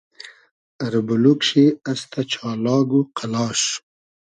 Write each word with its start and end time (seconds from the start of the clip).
اربولوگ 0.85 1.39
شی 1.47 1.65
استۂ 1.91 2.21
چالاگ 2.31 2.89
و 2.97 3.01
قئلاش 3.15 3.61